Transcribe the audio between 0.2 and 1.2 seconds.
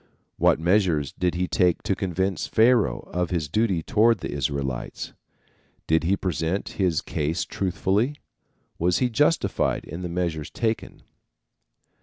What measures